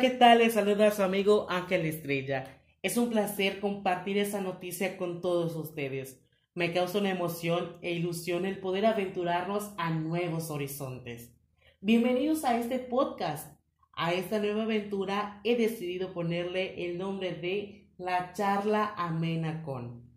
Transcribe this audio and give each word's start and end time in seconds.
¿qué 0.00 0.08
tal? 0.08 0.38
Les 0.38 0.54
saluda 0.54 0.86
a 0.86 0.92
su 0.92 1.02
amigo 1.02 1.46
Ángel 1.50 1.84
Estrella. 1.84 2.62
Es 2.82 2.96
un 2.96 3.10
placer 3.10 3.60
compartir 3.60 4.16
esa 4.16 4.40
noticia 4.40 4.96
con 4.96 5.20
todos 5.20 5.54
ustedes. 5.56 6.24
Me 6.54 6.72
causa 6.72 7.00
una 7.00 7.10
emoción 7.10 7.76
e 7.82 7.92
ilusión 7.92 8.46
el 8.46 8.60
poder 8.60 8.86
aventurarnos 8.86 9.74
a 9.76 9.90
nuevos 9.90 10.50
horizontes. 10.50 11.36
Bienvenidos 11.82 12.44
a 12.44 12.58
este 12.58 12.78
podcast. 12.78 13.60
A 13.92 14.14
esta 14.14 14.38
nueva 14.38 14.62
aventura 14.62 15.42
he 15.44 15.56
decidido 15.56 16.14
ponerle 16.14 16.86
el 16.86 16.96
nombre 16.96 17.34
de 17.34 17.92
La 17.98 18.32
charla 18.32 18.94
amena 18.96 19.62
con. 19.62 20.10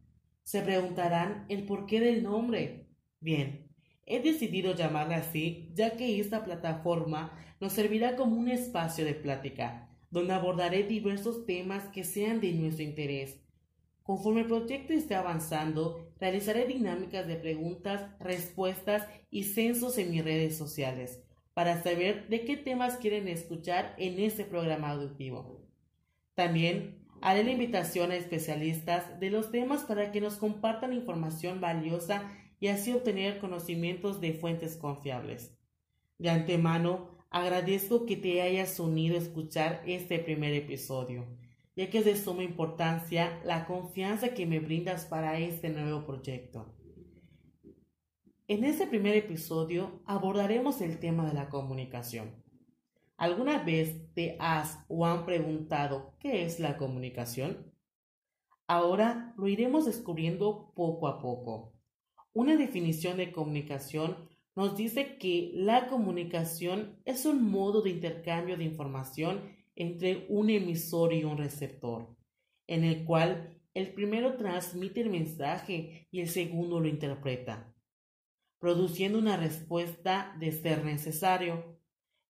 Se 0.44 0.62
preguntarán 0.62 1.46
el 1.50 1.66
porqué 1.66 2.00
del 2.00 2.24
nombre. 2.24 2.88
Bien, 3.20 3.68
he 4.06 4.20
decidido 4.22 4.76
llamarla 4.76 5.18
así 5.18 5.72
ya 5.74 5.98
que 5.98 6.20
esta 6.20 6.44
plataforma 6.44 7.38
nos 7.60 7.74
servirá 7.74 8.16
como 8.16 8.36
un 8.36 8.50
espacio 8.50 9.06
de 9.06 9.14
plática, 9.14 9.90
donde 10.12 10.34
abordaré 10.34 10.84
diversos 10.84 11.46
temas 11.46 11.88
que 11.90 12.04
sean 12.04 12.42
de 12.42 12.52
nuestro 12.54 12.84
interés. 12.84 13.40
Conforme 14.04 14.42
el 14.42 14.48
proyecto 14.48 14.92
esté 14.94 15.16
avanzando, 15.16 16.14
realizaré 16.20 16.66
dinámicas 16.66 17.26
de 17.26 17.38
preguntas, 17.38 18.10
respuestas 18.20 19.08
y 19.32 19.44
censos 19.44 19.98
en 19.98 20.12
mis 20.12 20.24
redes 20.24 20.58
sociales 20.58 21.24
para 21.54 21.82
saber 21.84 22.28
de 22.30 22.46
qué 22.46 22.58
temas 22.58 22.98
quieren 22.98 23.28
escuchar 23.28 23.96
en 23.98 24.20
este 24.20 24.44
programa 24.44 24.90
auditivo. 24.90 25.62
También 26.34 27.06
haré 27.22 27.44
la 27.44 27.52
invitación 27.52 28.12
a 28.12 28.16
especialistas 28.16 29.20
de 29.20 29.30
los 29.30 29.52
temas 29.52 29.84
para 29.84 30.12
que 30.12 30.20
nos 30.20 30.36
compartan 30.36 30.94
información 30.94 31.62
valiosa 31.62 32.30
y 32.64 32.70
así 32.70 32.94
obtener 32.94 33.40
conocimientos 33.40 34.22
de 34.22 34.32
fuentes 34.32 34.78
confiables. 34.78 35.54
De 36.18 36.30
antemano, 36.30 37.14
Agradezco 37.34 38.06
que 38.06 38.16
te 38.16 38.44
hayas 38.44 38.80
unido 38.80 39.16
a 39.16 39.18
escuchar 39.18 39.82
este 39.88 40.20
primer 40.20 40.54
episodio, 40.54 41.26
ya 41.76 41.90
que 41.90 41.98
es 41.98 42.06
de 42.06 42.16
suma 42.16 42.44
importancia 42.44 43.42
la 43.44 43.66
confianza 43.66 44.36
que 44.36 44.46
me 44.46 44.60
brindas 44.60 45.06
para 45.06 45.40
este 45.40 45.72
nuevo 45.72 46.06
proyecto. 46.06 46.76
En 48.48 48.64
este 48.64 48.86
primer 48.86 49.16
episodio 49.16 50.04
abordaremos 50.06 50.80
el 50.82 51.00
tema 51.00 51.26
de 51.28 51.34
la 51.34 51.50
comunicación. 51.50 52.44
¿Alguna 53.18 53.64
vez 53.64 54.14
te 54.14 54.38
has 54.40 54.86
o 54.88 55.08
han 55.08 55.26
preguntado 55.26 56.14
qué 56.20 56.46
es 56.46 56.60
la 56.60 56.78
comunicación? 56.78 57.74
Ahora 58.68 59.34
lo 59.38 59.48
iremos 59.48 59.86
descubriendo 59.86 60.72
poco 60.76 61.08
a 61.08 61.20
poco. 61.20 61.74
Una 62.34 62.58
definición 62.58 63.18
de 63.18 63.32
comunicación 63.32 64.18
nos 64.56 64.76
dice 64.76 65.18
que 65.20 65.52
la 65.54 65.88
comunicación 65.88 67.00
es 67.06 67.26
un 67.26 67.50
modo 67.50 67.82
de 67.82 67.92
intercambio 67.92 68.58
de 68.58 68.64
información 68.64 69.42
entre 69.76 70.26
un 70.30 70.50
emisor 70.50 71.14
y 71.14 71.24
un 71.24 71.38
receptor, 71.38 72.16
en 72.68 72.84
el 72.86 73.06
cual 73.06 73.62
el 73.76 73.94
primero 73.94 74.36
transmite 74.36 75.02
el 75.02 75.12
mensaje 75.12 76.08
y 76.10 76.22
el 76.22 76.28
segundo 76.28 76.80
lo 76.80 76.88
interpreta, 76.88 77.72
produciendo 78.60 79.20
una 79.20 79.38
respuesta 79.38 80.36
de 80.40 80.52
ser 80.52 80.84
necesario. 80.86 81.80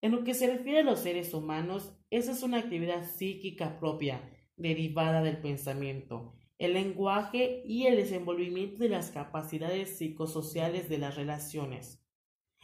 En 0.01 0.11
lo 0.11 0.25
que 0.25 0.33
se 0.33 0.47
refiere 0.47 0.79
a 0.79 0.83
los 0.83 0.99
seres 0.99 1.33
humanos, 1.33 1.93
esa 2.09 2.33
es 2.33 2.43
una 2.43 2.59
actividad 2.59 3.05
psíquica 3.05 3.79
propia, 3.79 4.21
derivada 4.57 5.21
del 5.21 5.37
pensamiento, 5.37 6.35
el 6.57 6.73
lenguaje 6.73 7.61
y 7.65 7.87
el 7.87 7.95
desenvolvimiento 7.95 8.77
de 8.83 8.89
las 8.89 9.11
capacidades 9.11 9.97
psicosociales 9.97 10.89
de 10.89 10.97
las 10.97 11.15
relaciones. 11.15 12.03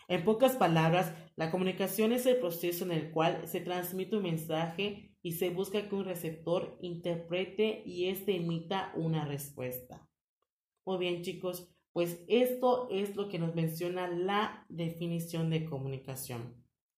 En 0.07 0.23
pocas 0.23 0.55
palabras, 0.55 1.13
la 1.35 1.51
comunicación 1.51 2.11
es 2.11 2.25
el 2.25 2.37
proceso 2.37 2.83
en 2.85 2.91
el 2.91 3.11
cual 3.11 3.47
se 3.47 3.61
transmite 3.61 4.17
un 4.17 4.23
mensaje 4.23 5.15
y 5.21 5.33
se 5.33 5.49
busca 5.49 5.87
que 5.87 5.95
un 5.95 6.05
receptor 6.05 6.77
interprete 6.81 7.83
y 7.85 8.07
éste 8.07 8.35
emita 8.35 8.91
una 8.95 9.25
respuesta. 9.25 10.09
Muy 10.85 10.97
bien, 10.97 11.21
chicos, 11.21 11.69
pues 11.93 12.23
esto 12.27 12.87
es 12.89 13.15
lo 13.15 13.29
que 13.29 13.37
nos 13.37 13.53
menciona 13.53 14.07
la 14.07 14.65
definición 14.69 15.49
de 15.49 15.65
comunicación. 15.65 16.55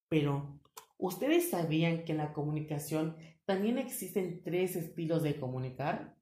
Pero, 0.07 0.59
¿ustedes 0.97 1.49
sabían 1.49 2.05
que 2.05 2.11
en 2.13 2.19
la 2.19 2.31
comunicación 2.31 3.17
también 3.45 3.77
existen 3.77 4.41
tres 4.43 4.75
estilos 4.75 5.23
de 5.23 5.39
comunicar? 5.39 6.20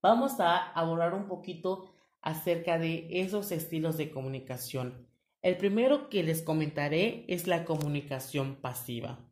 Vamos 0.00 0.38
a 0.38 0.58
abordar 0.72 1.12
un 1.12 1.26
poquito 1.26 1.92
acerca 2.20 2.78
de 2.78 3.08
esos 3.10 3.50
estilos 3.50 3.96
de 3.96 4.10
comunicación. 4.10 5.08
El 5.42 5.56
primero 5.56 6.08
que 6.08 6.22
les 6.22 6.42
comentaré 6.42 7.24
es 7.26 7.48
la 7.48 7.64
comunicación 7.64 8.60
pasiva. 8.60 9.28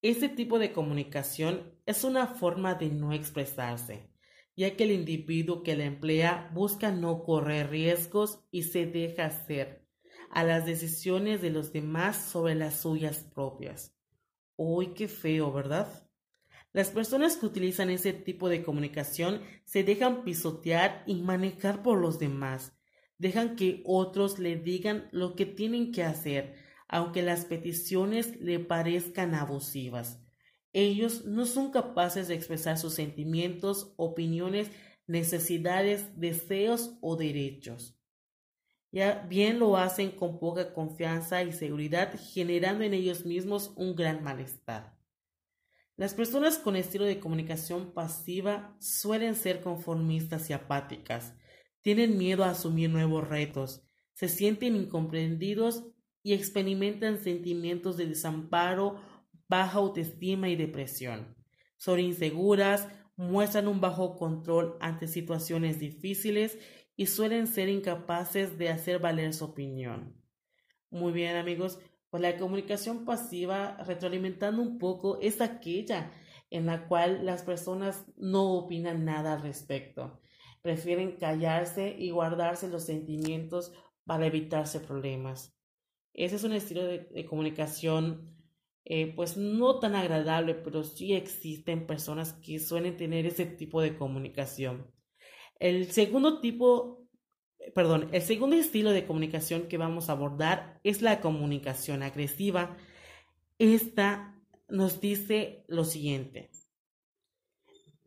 Este 0.00 0.30
tipo 0.30 0.58
de 0.58 0.72
comunicación 0.72 1.78
es 1.84 2.04
una 2.04 2.26
forma 2.26 2.74
de 2.74 2.88
no 2.88 3.12
expresarse, 3.12 4.10
ya 4.56 4.76
que 4.76 4.84
el 4.84 4.92
individuo 4.92 5.62
que 5.62 5.76
la 5.76 5.84
emplea 5.84 6.50
busca 6.54 6.90
no 6.90 7.22
correr 7.22 7.68
riesgos 7.68 8.40
y 8.50 8.62
se 8.62 8.86
deja 8.86 9.26
hacer 9.26 9.86
a 10.30 10.42
las 10.42 10.64
decisiones 10.64 11.42
de 11.42 11.50
los 11.50 11.70
demás 11.70 12.16
sobre 12.16 12.54
las 12.54 12.80
suyas 12.80 13.28
propias. 13.34 13.94
Uy, 14.56 14.94
qué 14.94 15.06
feo, 15.06 15.52
¿verdad? 15.52 16.10
Las 16.72 16.90
personas 16.90 17.36
que 17.36 17.46
utilizan 17.46 17.90
ese 17.90 18.12
tipo 18.12 18.48
de 18.48 18.62
comunicación 18.62 19.42
se 19.64 19.84
dejan 19.84 20.24
pisotear 20.24 21.04
y 21.06 21.16
manejar 21.16 21.82
por 21.82 21.98
los 21.98 22.18
demás 22.18 22.72
dejan 23.22 23.54
que 23.54 23.82
otros 23.86 24.40
le 24.40 24.56
digan 24.56 25.08
lo 25.12 25.36
que 25.36 25.46
tienen 25.46 25.92
que 25.92 26.02
hacer, 26.02 26.56
aunque 26.88 27.22
las 27.22 27.44
peticiones 27.44 28.40
le 28.40 28.58
parezcan 28.58 29.36
abusivas. 29.36 30.20
Ellos 30.72 31.24
no 31.24 31.46
son 31.46 31.70
capaces 31.70 32.26
de 32.26 32.34
expresar 32.34 32.78
sus 32.78 32.94
sentimientos, 32.94 33.94
opiniones, 33.96 34.72
necesidades, 35.06 36.18
deseos 36.18 36.98
o 37.00 37.14
derechos. 37.14 37.96
Ya 38.90 39.24
bien 39.28 39.60
lo 39.60 39.76
hacen 39.76 40.10
con 40.10 40.40
poca 40.40 40.74
confianza 40.74 41.44
y 41.44 41.52
seguridad, 41.52 42.18
generando 42.32 42.82
en 42.82 42.92
ellos 42.92 43.24
mismos 43.24 43.72
un 43.76 43.94
gran 43.94 44.24
malestar. 44.24 44.98
Las 46.02 46.14
personas 46.14 46.58
con 46.58 46.74
estilo 46.74 47.04
de 47.04 47.20
comunicación 47.20 47.92
pasiva 47.92 48.76
suelen 48.80 49.36
ser 49.36 49.60
conformistas 49.60 50.50
y 50.50 50.52
apáticas, 50.52 51.36
tienen 51.80 52.18
miedo 52.18 52.42
a 52.42 52.50
asumir 52.50 52.90
nuevos 52.90 53.28
retos, 53.28 53.86
se 54.12 54.28
sienten 54.28 54.74
incomprendidos 54.74 55.84
y 56.24 56.32
experimentan 56.32 57.18
sentimientos 57.22 57.96
de 57.96 58.06
desamparo, 58.06 59.00
baja 59.48 59.78
autoestima 59.78 60.48
y 60.48 60.56
depresión. 60.56 61.36
Son 61.76 62.00
inseguras, 62.00 62.88
muestran 63.14 63.68
un 63.68 63.80
bajo 63.80 64.16
control 64.16 64.78
ante 64.80 65.06
situaciones 65.06 65.78
difíciles 65.78 66.58
y 66.96 67.06
suelen 67.06 67.46
ser 67.46 67.68
incapaces 67.68 68.58
de 68.58 68.70
hacer 68.70 68.98
valer 68.98 69.32
su 69.34 69.44
opinión. 69.44 70.20
Muy 70.90 71.12
bien 71.12 71.36
amigos, 71.36 71.78
pues 72.12 72.22
la 72.22 72.36
comunicación 72.36 73.04
pasiva, 73.04 73.76
retroalimentando 73.84 74.62
un 74.62 74.78
poco, 74.78 75.18
es 75.20 75.40
aquella 75.40 76.12
en 76.50 76.66
la 76.66 76.86
cual 76.86 77.26
las 77.26 77.42
personas 77.42 78.04
no 78.16 78.52
opinan 78.52 79.04
nada 79.04 79.32
al 79.32 79.42
respecto 79.42 80.20
prefieren 80.62 81.16
callarse 81.16 81.94
y 81.98 82.10
guardarse 82.10 82.68
los 82.68 82.84
sentimientos 82.84 83.72
para 84.04 84.26
evitarse 84.26 84.80
problemas. 84.80 85.54
Ese 86.14 86.36
es 86.36 86.44
un 86.44 86.52
estilo 86.52 86.84
de, 86.84 87.26
comunicación 87.26 88.36
eh, 88.84 89.12
pues 89.14 89.36
no 89.36 89.78
tan 89.80 89.94
agradable, 89.94 90.54
pero 90.54 90.84
sí 90.84 91.14
existen 91.14 91.86
personas 91.86 92.32
que 92.34 92.58
suelen 92.58 92.96
tener 92.96 93.26
ese 93.26 93.46
tipo 93.46 93.80
de 93.80 93.96
comunicación. 93.96 94.90
El 95.58 95.90
segundo 95.92 96.40
tipo, 96.40 97.01
perdón, 97.74 98.08
el 98.12 98.22
segundo 98.22 98.56
estilo 98.56 98.90
de 98.90 99.06
comunicación 99.06 99.68
que 99.68 99.78
vamos 99.78 100.08
a 100.08 100.12
abordar 100.12 100.80
es 100.84 101.02
la 101.02 101.20
comunicación 101.20 102.02
agresiva. 102.02 102.76
Esta 103.58 104.34
nos 104.68 105.00
dice 105.00 105.64
lo 105.68 105.84
siguiente. 105.84 106.50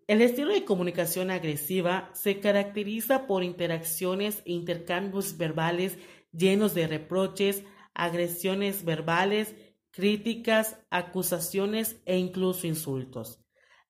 El 0.08 0.22
estilo 0.22 0.54
de 0.54 0.66
comunicación 0.66 1.32
agresiva 1.32 2.12
se 2.14 2.40
caracteriza 2.40 3.26
por 3.26 3.44
interacciones 3.44 4.44
e 4.46 4.52
intercambios 4.52 5.38
verbales 5.38 5.98
llenos 6.32 6.76
de 6.76 6.88
reproches, 6.88 7.64
agresiones 7.94 8.84
verbales, 8.86 9.56
críticas, 9.90 10.78
acusaciones 10.90 12.02
e 12.06 12.18
incluso 12.18 12.68
insultos. 12.68 13.45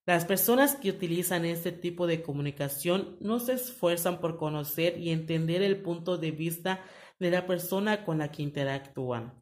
Las 0.06 0.26
personas 0.26 0.76
que 0.76 0.90
utilizan 0.90 1.46
este 1.46 1.72
tipo 1.72 2.08
de 2.08 2.22
comunicación 2.22 3.18
no 3.20 3.40
se 3.40 3.54
esfuerzan 3.54 4.20
por 4.20 4.38
conocer 4.38 4.98
y 5.00 5.10
entender 5.10 5.62
el 5.62 5.82
punto 5.82 6.18
de 6.18 6.32
vista 6.32 6.82
de 7.20 7.32
la 7.32 7.48
persona 7.48 8.06
con 8.06 8.20
la 8.20 8.32
que 8.32 8.44
interactúan. 8.44 9.42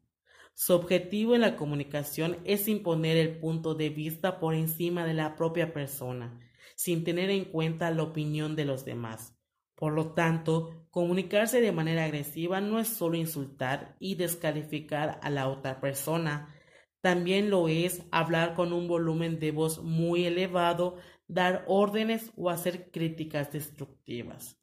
Su 0.53 0.73
objetivo 0.73 1.35
en 1.35 1.41
la 1.41 1.55
comunicación 1.55 2.37
es 2.45 2.67
imponer 2.67 3.17
el 3.17 3.39
punto 3.39 3.75
de 3.75 3.89
vista 3.89 4.39
por 4.39 4.53
encima 4.53 5.05
de 5.05 5.13
la 5.13 5.35
propia 5.35 5.73
persona 5.73 6.39
sin 6.75 7.03
tener 7.03 7.29
en 7.29 7.45
cuenta 7.45 7.91
la 7.91 8.03
opinión 8.03 8.55
de 8.55 8.65
los 8.65 8.85
demás. 8.85 9.35
Por 9.75 9.93
lo 9.93 10.13
tanto, 10.13 10.85
comunicarse 10.91 11.61
de 11.61 11.71
manera 11.71 12.05
agresiva 12.05 12.61
no 12.61 12.79
es 12.79 12.87
solo 12.87 13.17
insultar 13.17 13.95
y 13.99 14.15
descalificar 14.15 15.19
a 15.21 15.29
la 15.29 15.47
otra 15.47 15.79
persona, 15.81 16.53
También 17.03 17.49
lo 17.49 17.67
es 17.67 18.01
hablar 18.11 18.53
con 18.53 18.71
un 18.71 18.87
volumen 18.87 19.37
de 19.37 19.51
voz 19.51 19.83
muy 19.83 20.25
elevado, 20.25 20.95
dar 21.27 21.65
órdenes 21.67 22.31
o 22.37 22.49
hacer 22.49 22.91
críticas 22.91 23.51
destructivas. 23.51 24.57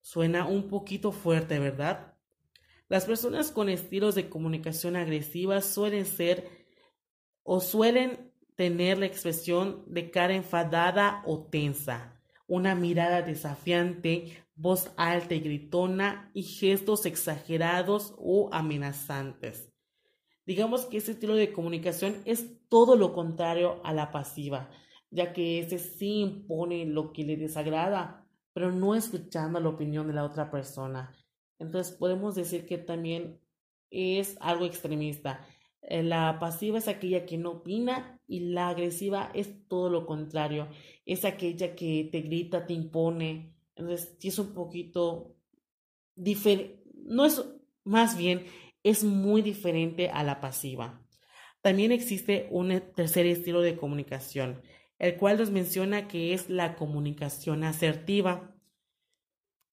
Suena 0.00 0.46
un 0.46 0.68
poquito 0.70 1.12
fuerte, 1.12 1.58
¿verdad? 1.58 2.14
Las 2.88 3.04
personas 3.04 3.52
con 3.52 3.68
estilos 3.68 4.14
de 4.14 4.30
comunicación 4.30 4.96
agresiva 4.96 5.60
suelen 5.60 6.06
ser 6.06 6.48
o 7.42 7.60
suelen 7.60 8.32
tener 8.54 8.96
la 8.96 9.04
expresión 9.04 9.84
de 9.88 10.10
cara 10.10 10.34
enfadada 10.34 11.22
o 11.26 11.44
tensa, 11.50 12.18
una 12.46 12.74
mirada 12.74 13.20
desafiante, 13.20 14.42
voz 14.54 14.90
alta 14.96 15.34
y 15.34 15.40
gritona 15.40 16.30
y 16.32 16.44
gestos 16.44 17.04
exagerados 17.04 18.14
o 18.16 18.48
amenazantes. 18.54 19.75
Digamos 20.46 20.86
que 20.86 20.96
este 20.98 21.12
estilo 21.12 21.34
de 21.34 21.52
comunicación 21.52 22.22
es 22.24 22.46
todo 22.68 22.96
lo 22.96 23.12
contrario 23.12 23.80
a 23.84 23.92
la 23.92 24.12
pasiva, 24.12 24.70
ya 25.10 25.32
que 25.32 25.58
ese 25.58 25.78
sí 25.78 26.20
impone 26.20 26.86
lo 26.86 27.12
que 27.12 27.24
le 27.24 27.36
desagrada, 27.36 28.24
pero 28.52 28.70
no 28.72 28.94
escuchando 28.94 29.58
la 29.58 29.68
opinión 29.68 30.06
de 30.06 30.14
la 30.14 30.24
otra 30.24 30.50
persona. 30.50 31.14
Entonces 31.58 31.94
podemos 31.94 32.36
decir 32.36 32.64
que 32.64 32.78
también 32.78 33.40
es 33.90 34.36
algo 34.40 34.64
extremista. 34.66 35.44
Eh, 35.82 36.02
la 36.02 36.38
pasiva 36.38 36.78
es 36.78 36.88
aquella 36.88 37.26
que 37.26 37.38
no 37.38 37.50
opina 37.52 38.20
y 38.26 38.40
la 38.40 38.68
agresiva 38.68 39.30
es 39.34 39.66
todo 39.68 39.90
lo 39.90 40.06
contrario. 40.06 40.68
Es 41.04 41.24
aquella 41.24 41.74
que 41.74 42.08
te 42.10 42.20
grita, 42.20 42.66
te 42.66 42.72
impone. 42.72 43.54
Entonces, 43.74 44.16
es 44.22 44.38
un 44.38 44.54
poquito 44.54 45.36
diferente. 46.14 46.82
No 46.94 47.24
es, 47.24 47.44
más 47.84 48.16
bien, 48.16 48.46
es 48.86 49.02
muy 49.02 49.42
diferente 49.42 50.10
a 50.10 50.22
la 50.22 50.40
pasiva. 50.40 51.02
También 51.60 51.90
existe 51.90 52.46
un 52.52 52.80
tercer 52.94 53.26
estilo 53.26 53.60
de 53.60 53.76
comunicación, 53.76 54.62
el 55.00 55.16
cual 55.16 55.38
nos 55.38 55.50
menciona 55.50 56.06
que 56.06 56.32
es 56.32 56.48
la 56.48 56.76
comunicación 56.76 57.64
asertiva. 57.64 58.56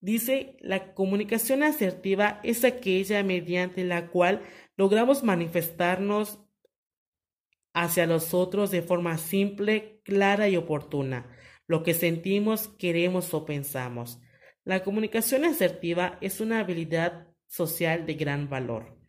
Dice, 0.01 0.57
la 0.61 0.95
comunicación 0.95 1.61
asertiva 1.61 2.39
es 2.43 2.63
aquella 2.63 3.23
mediante 3.23 3.83
la 3.83 4.07
cual 4.07 4.41
logramos 4.77 5.23
manifestarnos 5.23 6.39
hacia 7.71 8.07
los 8.07 8.33
otros 8.33 8.71
de 8.71 8.81
forma 8.81 9.19
simple, 9.19 10.01
clara 10.03 10.49
y 10.49 10.57
oportuna, 10.57 11.29
lo 11.67 11.83
que 11.83 11.93
sentimos, 11.93 12.67
queremos 12.67 13.31
o 13.35 13.45
pensamos. 13.45 14.19
La 14.63 14.83
comunicación 14.83 15.45
asertiva 15.45 16.17
es 16.19 16.41
una 16.41 16.59
habilidad 16.61 17.27
social 17.45 18.07
de 18.07 18.15
gran 18.15 18.49
valor, 18.49 19.02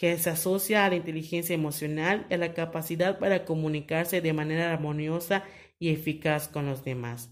que 0.00 0.16
se 0.16 0.30
asocia 0.30 0.86
a 0.86 0.88
la 0.88 0.96
inteligencia 0.96 1.54
emocional 1.54 2.26
y 2.30 2.34
a 2.34 2.38
la 2.38 2.54
capacidad 2.54 3.18
para 3.18 3.44
comunicarse 3.44 4.22
de 4.22 4.32
manera 4.32 4.72
armoniosa 4.72 5.44
y 5.78 5.90
eficaz 5.90 6.48
con 6.48 6.64
los 6.64 6.82
demás. 6.82 7.30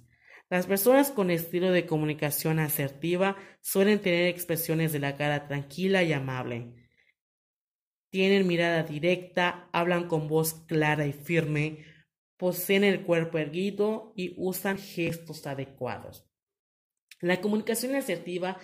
Las 0.50 0.66
personas 0.66 1.10
con 1.10 1.30
estilo 1.30 1.72
de 1.72 1.86
comunicación 1.86 2.58
asertiva 2.58 3.36
suelen 3.62 4.00
tener 4.00 4.26
expresiones 4.26 4.92
de 4.92 4.98
la 4.98 5.16
cara 5.16 5.48
tranquila 5.48 6.02
y 6.02 6.12
amable 6.12 6.74
tienen 8.10 8.46
mirada 8.46 8.82
directa, 8.84 9.68
hablan 9.72 10.08
con 10.08 10.28
voz 10.28 10.54
clara 10.66 11.06
y 11.06 11.12
firme, 11.12 11.84
poseen 12.36 12.84
el 12.84 13.02
cuerpo 13.02 13.38
erguido 13.38 14.12
y 14.16 14.34
usan 14.38 14.78
gestos 14.78 15.46
adecuados. 15.46 16.26
La 17.20 17.40
comunicación 17.40 17.96
asertiva, 17.96 18.58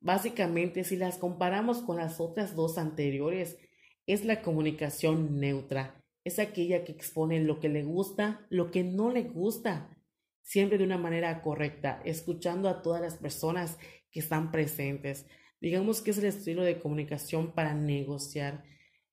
básicamente, 0.00 0.84
si 0.84 0.96
las 0.96 1.18
comparamos 1.18 1.82
con 1.82 1.96
las 1.96 2.20
otras 2.20 2.54
dos 2.54 2.78
anteriores, 2.78 3.58
es 4.06 4.24
la 4.24 4.42
comunicación 4.42 5.38
neutra. 5.38 6.02
Es 6.24 6.38
aquella 6.38 6.84
que 6.84 6.92
expone 6.92 7.40
lo 7.40 7.60
que 7.60 7.68
le 7.68 7.82
gusta, 7.82 8.46
lo 8.50 8.70
que 8.70 8.84
no 8.84 9.10
le 9.10 9.22
gusta, 9.22 9.96
siempre 10.42 10.78
de 10.78 10.84
una 10.84 10.98
manera 10.98 11.42
correcta, 11.42 12.02
escuchando 12.04 12.68
a 12.68 12.82
todas 12.82 13.00
las 13.00 13.16
personas 13.16 13.78
que 14.10 14.20
están 14.20 14.50
presentes. 14.50 15.26
Digamos 15.60 16.02
que 16.02 16.10
es 16.12 16.18
el 16.18 16.26
estilo 16.26 16.62
de 16.62 16.78
comunicación 16.78 17.52
para 17.52 17.74
negociar 17.74 18.64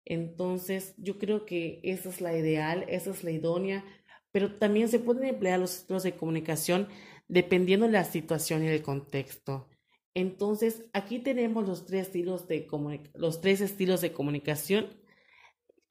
entonces, 0.06 0.94
yo 0.98 1.18
creo 1.18 1.46
que 1.46 1.80
esa 1.84 2.10
es 2.10 2.22
la 2.22 2.38
ideal, 2.38 2.86
esa 2.88 3.10
es 3.10 3.24
la 3.24 3.32
idónea, 3.32 3.84
pero 4.32 4.56
también 4.58 4.88
se 4.88 5.00
pueden 5.00 5.26
emplear 5.26 5.60
los 5.60 5.76
estilos 5.76 6.04
de 6.04 6.16
comunicación 6.16 6.88
dependiendo 7.28 7.88
de 7.88 7.94
la 7.94 8.04
situación 8.04 8.64
y 8.64 8.68
el 8.68 8.84
contexto. 8.84 9.68
Entonces, 10.16 10.86
aquí 10.94 11.20
tenemos 11.20 11.68
los 11.68 11.86
tres 11.86 12.08
estilos 12.08 12.48
de, 12.48 12.68
los 13.14 13.42
tres 13.42 13.60
estilos 13.60 14.00
de 14.00 14.14
comunicación. 14.14 14.88